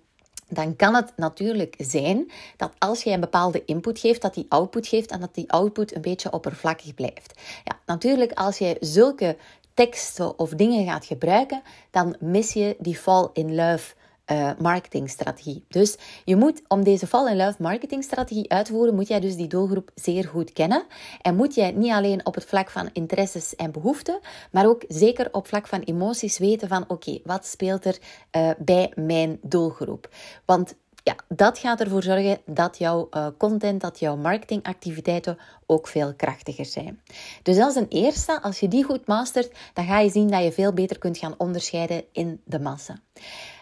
dan 0.50 0.76
kan 0.76 0.96
het 0.96 1.12
natuurlijk 1.16 1.76
zijn 1.78 2.32
dat 2.58 2.72
als 2.78 3.04
je 3.04 3.12
een 3.12 3.20
bepaalde 3.20 3.66
input 3.66 4.00
geeft, 4.00 4.22
dat 4.22 4.34
die 4.34 4.46
output 4.50 4.88
geeft 4.88 5.12
en 5.12 5.20
dat 5.20 5.36
die 5.36 5.52
output 5.52 5.96
een 5.96 6.02
beetje 6.02 6.32
oppervlakkig 6.32 6.94
blijft. 6.94 7.42
Ja, 7.64 7.80
natuurlijk, 7.86 8.32
als 8.34 8.58
je 8.58 8.78
zulke 8.80 9.38
teksten 9.74 10.40
of 10.40 10.50
dingen 10.50 10.86
gaat 10.86 11.06
gebruiken, 11.06 11.62
dan 11.92 12.16
mis 12.20 12.54
je 12.54 12.76
die 12.80 12.98
fall 12.98 13.28
in 13.34 13.56
love 13.56 13.94
uh, 14.32 14.52
marketingstrategie. 14.60 15.66
Dus 15.68 15.98
je 16.26 16.36
moet, 16.36 16.62
om 16.68 16.84
deze 16.84 17.08
fall 17.08 17.32
in 17.32 17.38
love 17.38 17.62
marketingstrategie 17.62 18.50
uit 18.50 18.66
te 18.66 18.72
voeren, 18.72 18.96
moet 18.96 19.08
jij 19.08 19.20
dus 19.20 19.36
die 19.36 19.48
doelgroep 19.48 19.92
zeer 19.96 20.26
goed 20.26 20.54
kennen. 20.54 20.84
En 21.22 21.36
moet 21.36 21.56
jij 21.56 21.72
niet 21.72 21.92
alleen 21.92 22.26
op 22.26 22.36
het 22.36 22.46
vlak 22.46 22.70
van 22.70 22.90
interesses 22.94 23.56
en 23.56 23.72
behoeften, 23.72 24.20
maar 24.52 24.68
ook 24.68 24.84
zeker 24.88 25.28
op 25.32 25.48
vlak 25.48 25.68
van 25.68 25.80
emoties 25.80 26.38
weten 26.38 26.68
van 26.68 26.86
oké, 26.88 27.20
wat 27.24 27.46
speelt 27.46 27.86
er 27.86 27.98
uh, 28.32 28.50
bij 28.58 28.92
mijn 28.96 29.40
doelgroep? 29.42 30.10
Want 30.46 30.76
ja, 31.04 31.16
dat 31.28 31.58
gaat 31.58 31.80
ervoor 31.80 32.04
zorgen 32.04 32.38
dat 32.46 32.78
jouw 32.78 33.08
uh, 33.12 33.28
content, 33.38 33.82
dat 33.82 34.00
jouw 34.00 34.16
marketingactiviteiten 34.16 35.38
ook 35.66 35.88
veel 35.88 36.14
krachtiger 36.14 36.66
zijn. 36.66 37.02
Dus 37.44 37.58
is 37.58 37.76
een 37.76 37.88
eerste. 37.90 38.42
Als 38.42 38.60
je 38.60 38.68
die 38.68 38.84
goed 38.84 39.08
mastert, 39.08 39.52
dan 39.74 39.86
ga 39.86 40.00
je 40.00 40.10
zien 40.10 40.28
dat 40.28 40.44
je 40.44 40.52
veel 40.52 40.74
beter 40.74 40.98
kunt 40.98 41.18
gaan 41.18 41.36
onderscheiden 41.38 42.04
in 42.12 42.42
de 42.46 42.60
massa. 42.60 43.00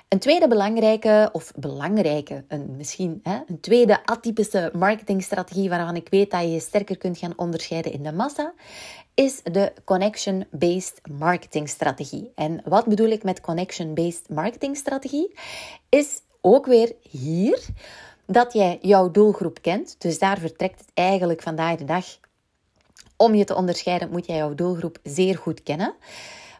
Een 0.07 0.19
tweede 0.19 0.47
belangrijke, 0.47 1.29
of 1.31 1.51
belangrijke, 1.55 2.43
een, 2.47 2.75
misschien 2.75 3.19
hè, 3.23 3.39
een 3.47 3.59
tweede 3.59 4.05
atypische 4.05 4.71
marketingstrategie 4.73 5.69
waarvan 5.69 5.95
ik 5.95 6.09
weet 6.09 6.31
dat 6.31 6.41
je 6.41 6.51
je 6.51 6.59
sterker 6.59 6.97
kunt 6.97 7.17
gaan 7.17 7.33
onderscheiden 7.35 7.91
in 7.91 8.03
de 8.03 8.11
massa, 8.11 8.53
is 9.13 9.41
de 9.43 9.73
connection-based 9.83 11.01
marketingstrategie. 11.19 12.31
En 12.35 12.61
wat 12.65 12.85
bedoel 12.85 13.09
ik 13.09 13.23
met 13.23 13.41
connection-based 13.41 14.29
marketingstrategie? 14.29 15.33
Is 15.89 16.21
ook 16.41 16.65
weer 16.65 16.95
hier 17.01 17.65
dat 18.25 18.53
jij 18.53 18.77
jouw 18.81 19.11
doelgroep 19.11 19.61
kent. 19.61 19.95
Dus 19.97 20.19
daar 20.19 20.37
vertrekt 20.37 20.79
het 20.79 20.91
eigenlijk 20.93 21.41
vandaag 21.41 21.75
de 21.75 21.85
dag. 21.85 22.05
Om 23.15 23.35
je 23.35 23.43
te 23.43 23.55
onderscheiden 23.55 24.09
moet 24.09 24.25
jij 24.25 24.37
jouw 24.37 24.55
doelgroep 24.55 24.97
zeer 25.03 25.37
goed 25.37 25.63
kennen. 25.63 25.95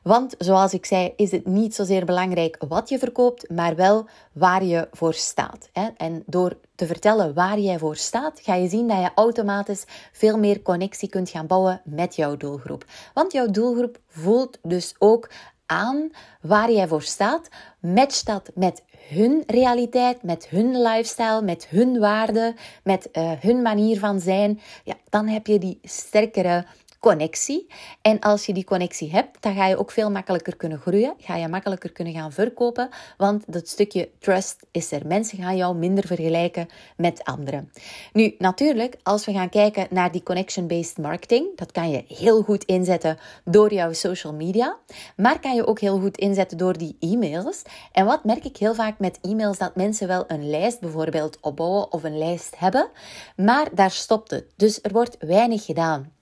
Want 0.07 0.35
zoals 0.37 0.73
ik 0.73 0.85
zei, 0.85 1.13
is 1.15 1.31
het 1.31 1.45
niet 1.45 1.75
zozeer 1.75 2.05
belangrijk 2.05 2.57
wat 2.67 2.89
je 2.89 2.99
verkoopt, 2.99 3.49
maar 3.49 3.75
wel 3.75 4.05
waar 4.33 4.63
je 4.63 4.87
voor 4.91 5.13
staat. 5.13 5.69
En 5.97 6.23
door 6.25 6.57
te 6.75 6.85
vertellen 6.85 7.33
waar 7.33 7.59
jij 7.59 7.77
voor 7.77 7.95
staat, 7.95 8.39
ga 8.39 8.53
je 8.55 8.67
zien 8.67 8.87
dat 8.87 8.97
je 8.97 9.11
automatisch 9.15 9.83
veel 10.11 10.37
meer 10.37 10.61
connectie 10.61 11.09
kunt 11.09 11.29
gaan 11.29 11.47
bouwen 11.47 11.81
met 11.85 12.15
jouw 12.15 12.37
doelgroep. 12.37 12.85
Want 13.13 13.31
jouw 13.31 13.47
doelgroep 13.47 13.99
voelt 14.07 14.57
dus 14.61 14.95
ook 14.97 15.29
aan 15.65 16.11
waar 16.41 16.71
jij 16.71 16.87
voor 16.87 17.01
staat. 17.01 17.49
Match 17.79 18.23
dat 18.23 18.51
met 18.55 18.83
hun 19.09 19.43
realiteit, 19.47 20.23
met 20.23 20.47
hun 20.47 20.81
lifestyle, 20.81 21.41
met 21.41 21.67
hun 21.67 21.99
waarden, 21.99 22.55
met 22.83 23.09
uh, 23.13 23.31
hun 23.31 23.61
manier 23.61 23.99
van 23.99 24.19
zijn. 24.19 24.59
Ja, 24.83 24.95
dan 25.09 25.27
heb 25.27 25.47
je 25.47 25.59
die 25.59 25.79
sterkere 25.83 26.65
connectie. 26.99 27.67
En 28.01 28.19
als 28.19 28.45
je 28.45 28.53
die 28.53 28.63
connectie 28.63 29.11
hebt, 29.11 29.41
dan 29.41 29.55
ga 29.55 29.67
je 29.67 29.77
ook 29.77 29.91
veel 29.91 30.11
makkelijker 30.11 30.55
kunnen 30.55 30.79
groeien. 30.79 31.13
Ga 31.17 31.35
je 31.35 31.47
makkelijker 31.47 31.91
kunnen 31.91 32.13
gaan 32.13 32.31
verkopen. 32.31 32.89
Want 33.17 33.43
dat 33.47 33.67
stukje 33.67 34.09
trust 34.19 34.65
is 34.71 34.91
er. 34.91 35.07
Mensen 35.07 35.37
gaan 35.37 35.57
jou 35.57 35.75
minder 35.75 36.07
vergelijken 36.07 36.67
met 36.97 37.23
anderen. 37.23 37.71
Nu, 38.13 38.35
natuurlijk, 38.37 38.97
als 39.03 39.25
we 39.25 39.31
gaan 39.31 39.49
kijken 39.49 39.87
naar 39.89 40.11
die 40.11 40.23
connection-based 40.23 40.97
marketing, 40.97 41.57
dat 41.57 41.71
kan 41.71 41.89
je 41.89 42.03
heel 42.07 42.41
goed 42.41 42.63
inzetten 42.63 43.17
door 43.45 43.73
jouw 43.73 43.93
social 43.93 44.33
media. 44.33 44.77
Maar 45.15 45.39
kan 45.39 45.55
je 45.55 45.65
ook 45.65 45.79
heel 45.79 45.99
goed 45.99 46.17
inzetten 46.17 46.57
door 46.57 46.77
die 46.77 46.97
e-mails. 46.99 47.61
En 47.91 48.05
wat 48.05 48.23
merk 48.23 48.45
ik 48.45 48.57
heel 48.57 48.75
vaak 48.75 48.99
met 48.99 49.19
e-mails? 49.21 49.57
Dat 49.57 49.75
mensen 49.75 50.07
wel 50.07 50.23
een 50.27 50.49
lijst 50.49 50.79
bijvoorbeeld 50.79 51.37
opbouwen 51.41 51.91
of 51.91 52.03
een 52.03 52.17
lijst 52.17 52.55
hebben. 52.57 52.89
Maar 53.35 53.69
daar 53.73 53.91
stopt 53.91 54.31
het. 54.31 54.45
Dus 54.55 54.79
er 54.81 54.91
wordt 54.91 55.17
weinig 55.19 55.65
gedaan. 55.65 56.15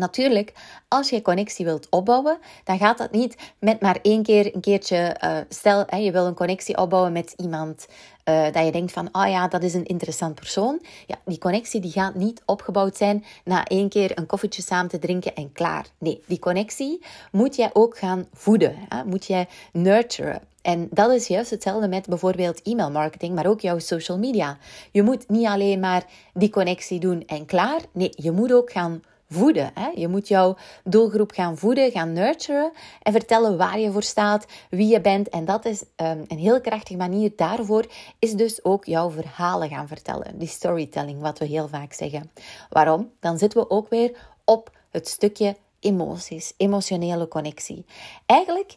Natuurlijk, 0.00 0.52
als 0.88 1.10
je 1.10 1.22
connectie 1.22 1.64
wilt 1.64 1.86
opbouwen, 1.90 2.38
dan 2.64 2.78
gaat 2.78 2.98
dat 2.98 3.10
niet 3.10 3.36
met 3.58 3.80
maar 3.80 3.98
één 4.02 4.22
keer 4.22 4.54
een 4.54 4.60
keertje. 4.60 5.16
Uh, 5.24 5.36
stel, 5.48 5.84
hè, 5.86 5.96
je 5.96 6.12
wil 6.12 6.26
een 6.26 6.34
connectie 6.34 6.76
opbouwen 6.76 7.12
met 7.12 7.34
iemand 7.36 7.86
uh, 8.24 8.52
dat 8.52 8.64
je 8.64 8.72
denkt 8.72 8.92
van, 8.92 9.08
oh 9.12 9.28
ja, 9.28 9.48
dat 9.48 9.62
is 9.62 9.74
een 9.74 9.84
interessant 9.84 10.34
persoon. 10.34 10.80
Ja, 11.06 11.16
die 11.24 11.38
connectie 11.38 11.80
die 11.80 11.90
gaat 11.90 12.14
niet 12.14 12.42
opgebouwd 12.46 12.96
zijn 12.96 13.24
na 13.44 13.64
één 13.64 13.88
keer 13.88 14.18
een 14.18 14.26
koffietje 14.26 14.62
samen 14.62 14.90
te 14.90 14.98
drinken 14.98 15.34
en 15.34 15.52
klaar. 15.52 15.86
Nee, 15.98 16.22
die 16.26 16.38
connectie 16.38 17.02
moet 17.32 17.56
jij 17.56 17.70
ook 17.72 17.98
gaan 17.98 18.26
voeden. 18.32 18.74
Hè? 18.88 19.04
Moet 19.04 19.26
jij 19.26 19.48
nurturen. 19.72 20.40
En 20.62 20.88
dat 20.90 21.12
is 21.12 21.26
juist 21.26 21.50
hetzelfde 21.50 21.88
met 21.88 22.06
bijvoorbeeld 22.06 22.62
e-mail 22.62 22.90
marketing, 22.90 23.34
maar 23.34 23.46
ook 23.46 23.60
jouw 23.60 23.78
social 23.78 24.18
media. 24.18 24.58
Je 24.90 25.02
moet 25.02 25.28
niet 25.28 25.46
alleen 25.46 25.80
maar 25.80 26.04
die 26.34 26.50
connectie 26.50 27.00
doen 27.00 27.22
en 27.26 27.46
klaar. 27.46 27.80
Nee, 27.92 28.12
je 28.16 28.30
moet 28.30 28.52
ook 28.52 28.72
gaan 28.72 29.02
voeden. 29.30 29.70
Hè? 29.74 29.88
Je 29.94 30.08
moet 30.08 30.28
jouw 30.28 30.56
doelgroep 30.84 31.30
gaan 31.30 31.56
voeden, 31.56 31.90
gaan 31.90 32.12
nurturen 32.12 32.72
en 33.02 33.12
vertellen 33.12 33.56
waar 33.56 33.78
je 33.78 33.92
voor 33.92 34.02
staat, 34.02 34.46
wie 34.70 34.88
je 34.88 35.00
bent. 35.00 35.28
En 35.28 35.44
dat 35.44 35.64
is 35.64 35.82
um, 35.82 36.24
een 36.28 36.38
heel 36.38 36.60
krachtige 36.60 36.98
manier 36.98 37.32
daarvoor, 37.36 37.86
is 38.18 38.32
dus 38.32 38.64
ook 38.64 38.84
jouw 38.84 39.10
verhalen 39.10 39.68
gaan 39.68 39.88
vertellen. 39.88 40.38
Die 40.38 40.48
storytelling, 40.48 41.20
wat 41.20 41.38
we 41.38 41.44
heel 41.44 41.68
vaak 41.68 41.92
zeggen. 41.92 42.30
Waarom? 42.68 43.10
Dan 43.20 43.38
zitten 43.38 43.60
we 43.60 43.70
ook 43.70 43.88
weer 43.88 44.28
op 44.44 44.70
het 44.90 45.08
stukje 45.08 45.56
emoties, 45.80 46.54
emotionele 46.56 47.28
connectie. 47.28 47.84
Eigenlijk, 48.26 48.76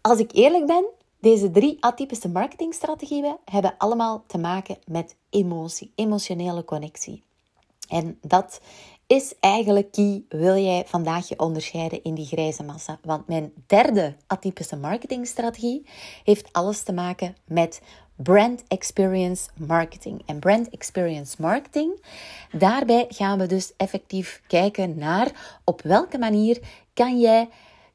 als 0.00 0.18
ik 0.18 0.32
eerlijk 0.32 0.66
ben, 0.66 0.84
deze 1.20 1.50
drie 1.50 1.76
atypische 1.80 2.28
marketingstrategieën 2.28 3.36
hebben 3.44 3.74
allemaal 3.78 4.24
te 4.26 4.38
maken 4.38 4.78
met 4.86 5.16
emotie, 5.30 5.92
emotionele 5.94 6.64
connectie. 6.64 7.22
En 7.88 8.18
dat 8.20 8.60
is 9.10 9.34
eigenlijk 9.40 9.92
key, 9.92 10.22
wil 10.28 10.56
jij 10.56 10.84
vandaag 10.86 11.28
je 11.28 11.38
onderscheiden 11.38 12.02
in 12.02 12.14
die 12.14 12.26
grijze 12.26 12.62
massa. 12.62 12.98
Want 13.02 13.28
mijn 13.28 13.52
derde 13.66 14.14
atypische 14.26 14.76
marketingstrategie 14.76 15.86
heeft 16.24 16.52
alles 16.52 16.82
te 16.82 16.92
maken 16.92 17.36
met 17.46 17.80
brand 18.16 18.62
experience 18.68 19.48
marketing. 19.56 20.22
En 20.26 20.38
brand 20.38 20.68
experience 20.68 21.36
marketing, 21.38 22.02
daarbij 22.52 23.06
gaan 23.08 23.38
we 23.38 23.46
dus 23.46 23.72
effectief 23.76 24.42
kijken 24.46 24.98
naar 24.98 25.58
op 25.64 25.82
welke 25.82 26.18
manier 26.18 26.58
kan 26.94 27.20
jij 27.20 27.48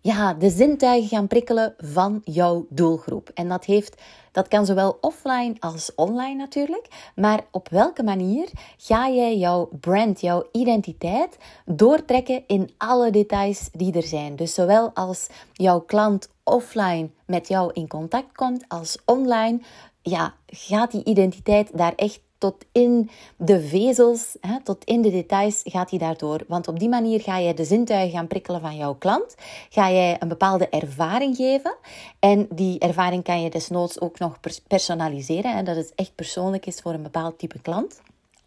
ja, 0.05 0.33
de 0.33 0.49
zintuigen 0.49 1.09
gaan 1.09 1.27
prikkelen 1.27 1.73
van 1.77 2.21
jouw 2.23 2.65
doelgroep. 2.69 3.29
En 3.33 3.49
dat, 3.49 3.65
heeft, 3.65 4.01
dat 4.31 4.47
kan 4.47 4.65
zowel 4.65 4.97
offline 5.01 5.55
als 5.59 5.95
online 5.95 6.35
natuurlijk. 6.35 6.87
Maar 7.15 7.45
op 7.51 7.69
welke 7.69 8.03
manier 8.03 8.49
ga 8.77 9.09
jij 9.09 9.37
jouw 9.37 9.69
brand, 9.79 10.21
jouw 10.21 10.47
identiteit 10.51 11.37
doortrekken 11.65 12.43
in 12.47 12.69
alle 12.77 13.11
details 13.11 13.69
die 13.71 13.93
er 13.93 14.03
zijn? 14.03 14.35
Dus 14.35 14.53
zowel 14.53 14.91
als 14.93 15.27
jouw 15.53 15.79
klant 15.79 16.29
offline 16.43 17.09
met 17.25 17.47
jou 17.47 17.71
in 17.73 17.87
contact 17.87 18.35
komt, 18.35 18.65
als 18.67 18.97
online, 19.05 19.59
ja, 20.01 20.33
gaat 20.45 20.91
die 20.91 21.03
identiteit 21.03 21.77
daar 21.77 21.93
echt 21.95 22.21
tot 22.37 22.65
in 22.71 23.09
de 23.37 23.61
vezels, 23.61 24.37
hè, 24.41 24.61
tot 24.63 24.83
in 24.83 25.01
de 25.01 25.11
details 25.11 25.61
gaat 25.63 25.89
hij 25.89 25.99
daardoor. 25.99 26.43
Want 26.47 26.67
op 26.67 26.79
die 26.79 26.89
manier 26.89 27.21
ga 27.21 27.37
je 27.37 27.53
de 27.53 27.63
zintuigen 27.63 28.17
gaan 28.17 28.27
prikkelen 28.27 28.61
van 28.61 28.75
jouw 28.75 28.95
klant. 28.95 29.35
Ga 29.69 29.91
jij 29.91 30.15
een 30.19 30.27
bepaalde 30.27 30.69
ervaring 30.69 31.35
geven. 31.35 31.75
En 32.19 32.47
die 32.49 32.79
ervaring 32.79 33.23
kan 33.23 33.41
je 33.41 33.49
desnoods 33.49 34.01
ook 34.01 34.19
nog 34.19 34.39
personaliseren. 34.67 35.55
Hè, 35.55 35.63
dat 35.63 35.75
het 35.75 35.91
echt 35.95 36.15
persoonlijk 36.15 36.65
is 36.65 36.79
voor 36.79 36.93
een 36.93 37.03
bepaald 37.03 37.39
type 37.39 37.61
klant 37.61 38.01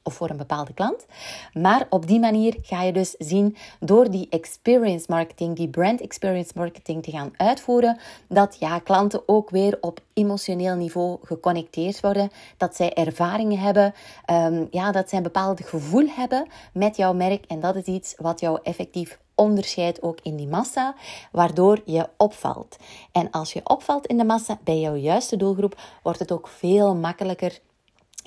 of 0.09 0.15
voor 0.15 0.31
een 0.31 0.37
bepaalde 0.37 0.73
klant. 0.73 1.07
Maar 1.53 1.87
op 1.91 2.07
die 2.07 2.21
manier 2.21 2.57
ga 2.63 2.83
je 2.83 2.93
dus 2.93 3.15
zien 3.19 3.57
door 3.81 4.11
die 4.11 4.27
experience 4.31 5.07
marketing, 5.09 5.57
die 5.57 5.69
brand 5.69 6.01
experience 6.01 6.53
marketing 6.55 7.03
te 7.03 7.11
gaan 7.11 7.33
uitvoeren, 7.37 7.99
dat 8.29 8.57
ja, 8.59 8.79
klanten 8.79 9.23
ook 9.27 9.51
weer 9.51 9.79
op 9.81 10.01
emotioneel 10.13 10.77
niveau 10.77 11.19
geconnecteerd 11.23 12.01
worden, 12.01 12.31
dat 12.57 12.77
zij 12.77 12.93
ervaringen 12.93 13.59
hebben, 13.59 13.95
um, 14.31 14.69
ja, 14.71 14.93
dat 14.93 15.09
zij 15.09 15.19
een 15.19 15.25
bepaald 15.25 15.61
gevoel 15.65 16.07
hebben 16.09 16.47
met 16.73 16.97
jouw 16.97 17.13
merk 17.13 17.45
en 17.45 17.61
dat 17.61 17.77
is 17.77 17.85
iets 17.85 18.15
wat 18.17 18.41
jou 18.41 18.59
effectief 18.63 19.19
onderscheidt 19.35 20.03
ook 20.03 20.19
in 20.23 20.37
die 20.37 20.49
massa, 20.49 20.95
waardoor 21.33 21.81
je 21.85 22.09
opvalt. 22.17 22.77
En 23.13 23.31
als 23.31 23.53
je 23.53 23.61
opvalt 23.65 24.07
in 24.07 24.19
de 24.19 24.25
massa 24.25 24.59
bij 24.65 24.81
jouw 24.81 24.95
juiste 24.95 25.37
doelgroep, 25.37 25.81
wordt 26.03 26.19
het 26.19 26.33
ook 26.33 26.49
veel 26.49 26.95
makkelijker 26.95 27.59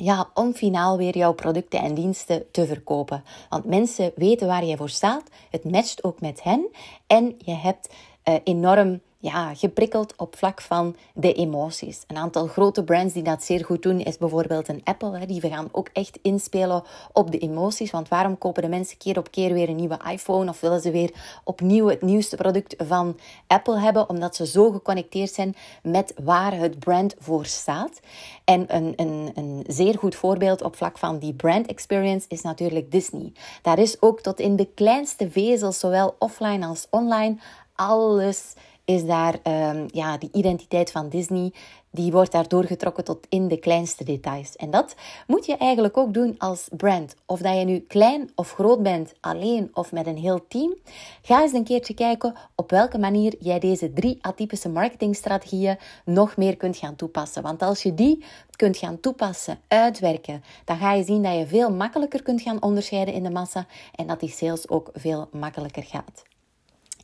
ja, 0.03 0.29
om 0.33 0.53
finaal 0.53 0.97
weer 0.97 1.17
jouw 1.17 1.33
producten 1.33 1.79
en 1.79 1.93
diensten 1.93 2.51
te 2.51 2.65
verkopen. 2.65 3.23
Want 3.49 3.65
mensen 3.65 4.11
weten 4.15 4.47
waar 4.47 4.65
je 4.65 4.77
voor 4.77 4.89
staat. 4.89 5.23
Het 5.49 5.63
matcht 5.63 6.03
ook 6.03 6.21
met 6.21 6.43
hen. 6.43 6.69
En 7.07 7.35
je 7.37 7.55
hebt 7.55 7.89
uh, 8.29 8.35
enorm 8.43 9.01
ja, 9.21 9.53
geprikkeld 9.53 10.13
op 10.17 10.35
vlak 10.35 10.61
van 10.61 10.95
de 11.13 11.33
emoties. 11.33 12.03
Een 12.07 12.17
aantal 12.17 12.47
grote 12.47 12.83
brands 12.83 13.13
die 13.13 13.23
dat 13.23 13.43
zeer 13.43 13.65
goed 13.65 13.83
doen, 13.83 13.99
is 13.99 14.17
bijvoorbeeld 14.17 14.67
een 14.67 14.81
Apple. 14.83 15.17
Hè. 15.17 15.25
Die 15.25 15.41
gaan 15.41 15.69
ook 15.71 15.89
echt 15.93 16.19
inspelen 16.21 16.83
op 17.13 17.31
de 17.31 17.37
emoties. 17.37 17.91
Want 17.91 18.07
waarom 18.07 18.37
kopen 18.37 18.61
de 18.61 18.69
mensen 18.69 18.97
keer 18.97 19.17
op 19.17 19.31
keer 19.31 19.53
weer 19.53 19.69
een 19.69 19.75
nieuwe 19.75 19.99
iPhone? 20.11 20.49
Of 20.49 20.59
willen 20.59 20.81
ze 20.81 20.91
weer 20.91 21.13
opnieuw 21.43 21.87
het 21.87 22.01
nieuwste 22.01 22.35
product 22.35 22.75
van 22.77 23.19
Apple 23.47 23.79
hebben? 23.79 24.09
Omdat 24.09 24.35
ze 24.35 24.45
zo 24.45 24.71
geconnecteerd 24.71 25.33
zijn 25.33 25.55
met 25.83 26.13
waar 26.23 26.57
het 26.57 26.79
brand 26.79 27.15
voor 27.19 27.45
staat. 27.45 27.99
En 28.43 28.75
een, 28.75 28.93
een, 28.95 29.31
een 29.35 29.63
zeer 29.67 29.97
goed 29.97 30.15
voorbeeld 30.15 30.61
op 30.61 30.75
vlak 30.75 30.97
van 30.97 31.19
die 31.19 31.33
brand 31.33 31.67
experience 31.67 32.25
is 32.29 32.41
natuurlijk 32.41 32.91
Disney. 32.91 33.31
Daar 33.61 33.79
is 33.79 34.01
ook 34.01 34.21
tot 34.21 34.39
in 34.39 34.55
de 34.55 34.67
kleinste 34.75 35.31
vezels, 35.31 35.79
zowel 35.79 36.15
offline 36.19 36.65
als 36.65 36.87
online, 36.89 37.37
alles 37.75 38.53
is 38.85 39.05
daar 39.05 39.35
um, 39.43 39.85
ja, 39.91 40.17
die 40.17 40.29
identiteit 40.31 40.91
van 40.91 41.09
Disney 41.09 41.51
die 41.91 42.11
wordt 42.11 42.31
daardoor 42.31 42.63
getrokken 42.63 43.03
tot 43.03 43.27
in 43.29 43.47
de 43.47 43.57
kleinste 43.57 44.03
details. 44.03 44.55
En 44.55 44.71
dat 44.71 44.95
moet 45.27 45.45
je 45.45 45.57
eigenlijk 45.57 45.97
ook 45.97 46.13
doen 46.13 46.35
als 46.37 46.67
brand. 46.77 47.15
Of 47.25 47.39
dat 47.39 47.57
je 47.57 47.65
nu 47.65 47.79
klein 47.79 48.31
of 48.35 48.51
groot 48.51 48.83
bent, 48.83 49.13
alleen 49.19 49.69
of 49.73 49.91
met 49.91 50.07
een 50.07 50.17
heel 50.17 50.47
team. 50.47 50.75
Ga 51.21 51.41
eens 51.41 51.53
een 51.53 51.63
keertje 51.63 51.93
kijken 51.93 52.35
op 52.55 52.69
welke 52.69 52.97
manier 52.97 53.35
jij 53.39 53.59
deze 53.59 53.93
drie 53.93 54.17
atypische 54.21 54.69
marketingstrategieën 54.69 55.77
nog 56.05 56.37
meer 56.37 56.57
kunt 56.57 56.77
gaan 56.77 56.95
toepassen. 56.95 57.41
Want 57.43 57.61
als 57.61 57.83
je 57.83 57.93
die 57.93 58.23
kunt 58.55 58.77
gaan 58.77 58.99
toepassen, 58.99 59.59
uitwerken, 59.67 60.43
dan 60.65 60.77
ga 60.77 60.93
je 60.93 61.03
zien 61.03 61.23
dat 61.23 61.37
je 61.37 61.47
veel 61.47 61.71
makkelijker 61.71 62.23
kunt 62.23 62.41
gaan 62.41 62.61
onderscheiden 62.61 63.13
in 63.13 63.23
de 63.23 63.31
massa 63.31 63.65
en 63.95 64.07
dat 64.07 64.19
die 64.19 64.29
sales 64.29 64.69
ook 64.69 64.89
veel 64.93 65.27
makkelijker 65.31 65.83
gaat. 65.83 66.30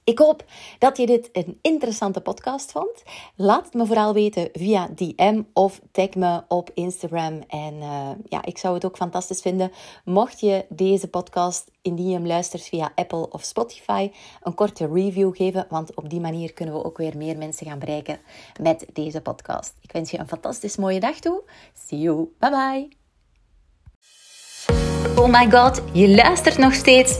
Ik 0.07 0.19
hoop 0.19 0.43
dat 0.79 0.97
je 0.97 1.05
dit 1.05 1.29
een 1.31 1.59
interessante 1.61 2.21
podcast 2.21 2.71
vond. 2.71 3.03
Laat 3.35 3.65
het 3.65 3.73
me 3.73 3.85
vooral 3.85 4.13
weten 4.13 4.49
via 4.53 4.89
DM 4.95 5.41
of 5.53 5.81
tag 5.91 6.15
me 6.15 6.43
op 6.47 6.69
Instagram. 6.73 7.43
En 7.47 7.73
uh, 7.73 8.09
ja, 8.25 8.45
ik 8.45 8.57
zou 8.57 8.73
het 8.73 8.85
ook 8.85 8.95
fantastisch 8.95 9.41
vinden 9.41 9.71
mocht 10.05 10.39
je 10.39 10.65
deze 10.69 11.07
podcast, 11.07 11.71
indien 11.81 12.07
je 12.07 12.13
hem 12.13 12.27
luistert 12.27 12.63
via 12.63 12.91
Apple 12.95 13.29
of 13.29 13.43
Spotify, 13.43 14.11
een 14.43 14.53
korte 14.53 14.89
review 14.93 15.35
geven. 15.35 15.65
Want 15.69 15.95
op 15.95 16.09
die 16.09 16.19
manier 16.19 16.53
kunnen 16.53 16.75
we 16.75 16.83
ook 16.83 16.97
weer 16.97 17.17
meer 17.17 17.37
mensen 17.37 17.67
gaan 17.67 17.79
bereiken 17.79 18.19
met 18.61 18.85
deze 18.93 19.21
podcast. 19.21 19.73
Ik 19.81 19.91
wens 19.91 20.11
je 20.11 20.19
een 20.19 20.27
fantastisch 20.27 20.75
mooie 20.75 20.99
dag 20.99 21.19
toe. 21.19 21.41
See 21.87 21.99
you. 21.99 22.33
Bye 22.39 22.49
bye. 22.49 22.87
Oh 25.15 25.29
my 25.29 25.51
god, 25.51 25.81
je 25.93 26.09
luistert 26.09 26.57
nog 26.57 26.73
steeds 26.73 27.19